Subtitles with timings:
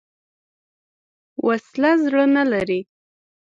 [1.45, 2.79] وسله زړه نه لري